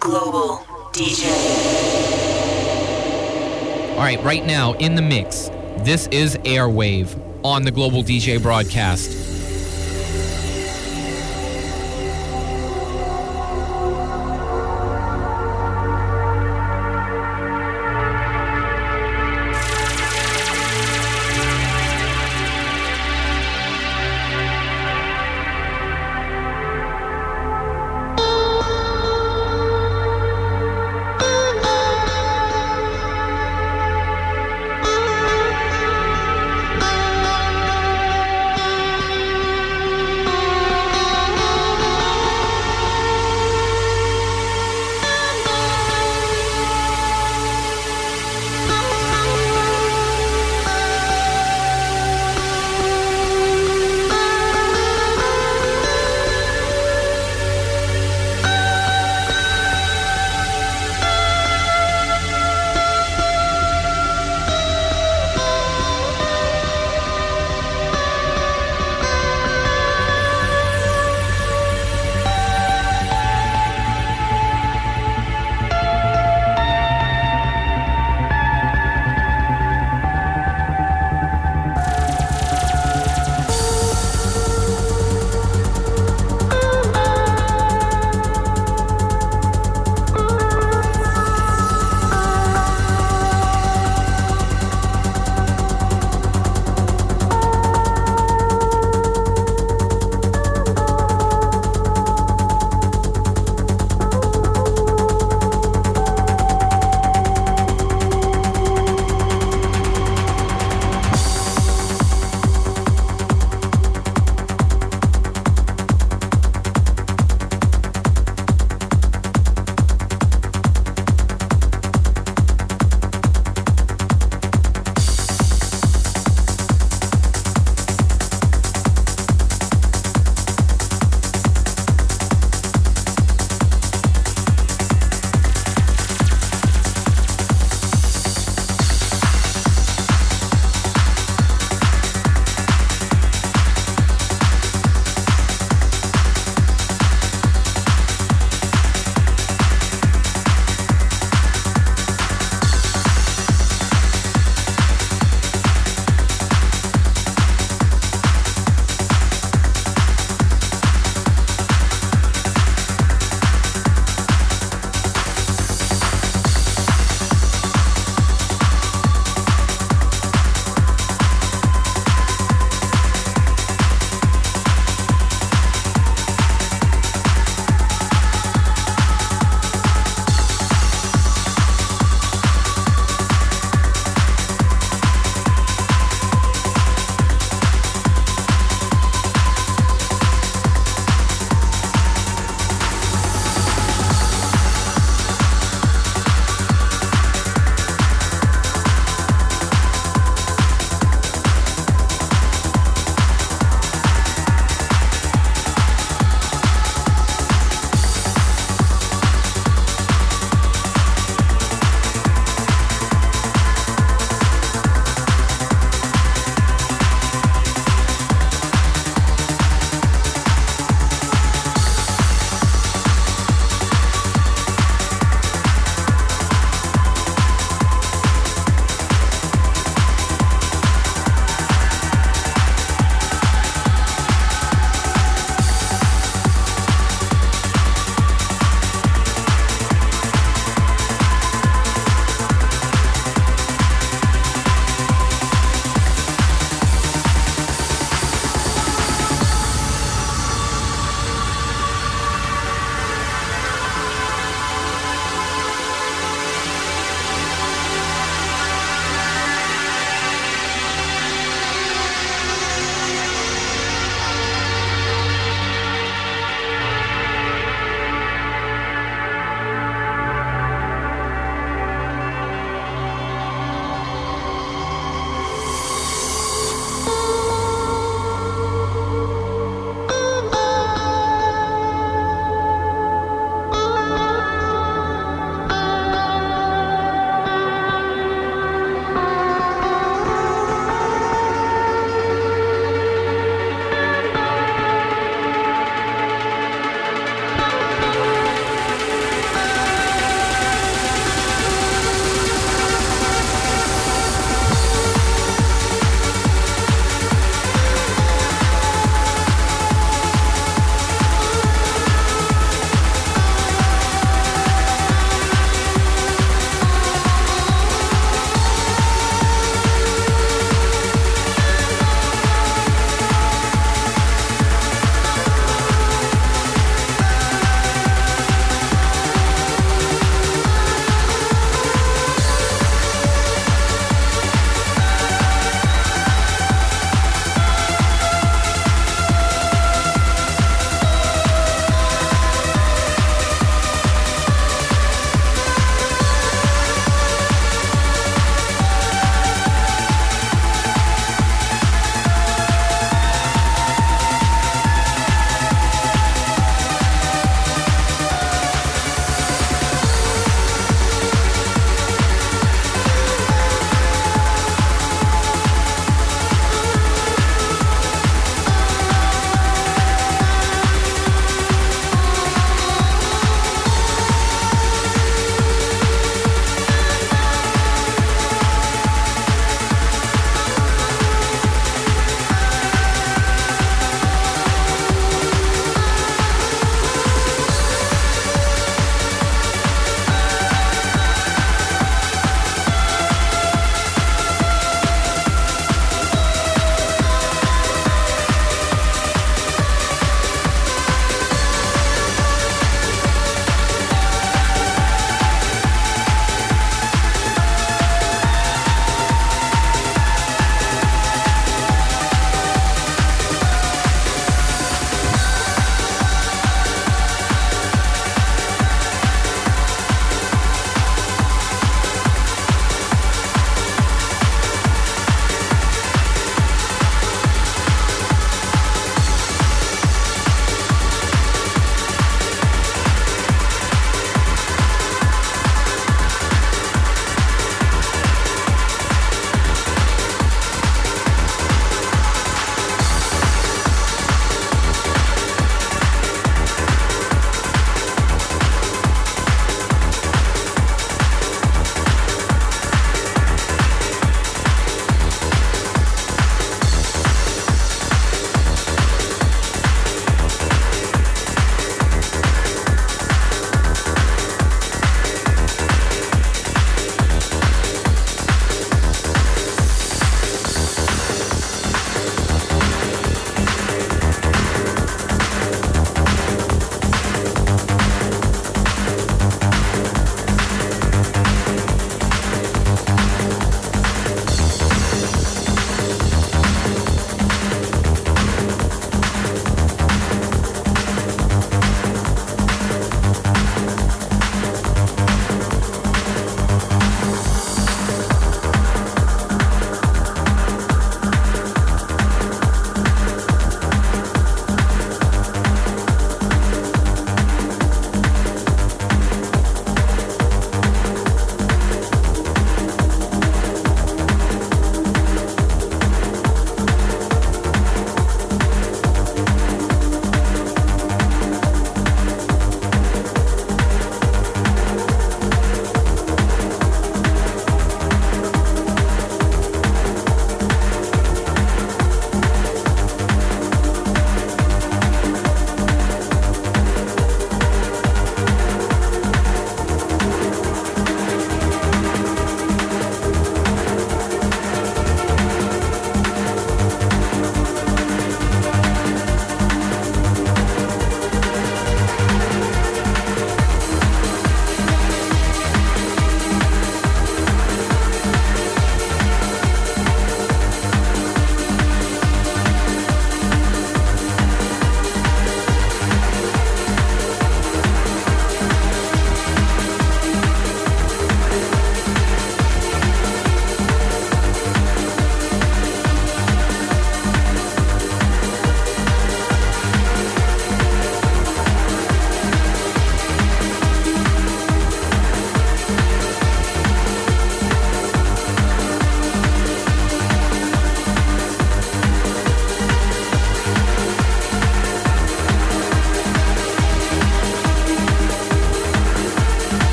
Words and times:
Global 0.00 0.64
DJ. 0.92 1.28
All 3.92 3.98
right, 3.98 4.18
right 4.24 4.46
now 4.46 4.72
in 4.74 4.94
the 4.94 5.02
mix, 5.02 5.50
this 5.80 6.06
is 6.06 6.36
Airwave 6.38 7.20
on 7.44 7.64
the 7.64 7.70
Global 7.70 8.02
DJ 8.02 8.40
broadcast. 8.40 9.39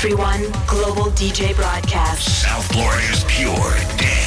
1031 0.00 0.52
Global 0.68 1.10
DJ 1.10 1.56
Broadcast. 1.56 2.42
South 2.42 2.70
Florida's 2.72 3.24
pure 3.24 3.74
dance 3.96 4.17